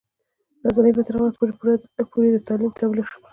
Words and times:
رسنۍ 0.65 0.91
به 0.95 1.03
تر 1.07 1.13
هغه 1.17 1.25
وخته 1.27 2.03
پورې 2.11 2.29
د 2.31 2.37
تعلیم 2.47 2.71
تبلیغ 2.79 3.07
کوي. 3.13 3.21